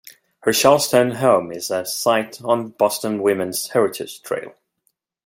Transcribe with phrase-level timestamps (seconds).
[0.39, 4.55] Her Charlestown home is a site on the Boston Women's Heritage Trail.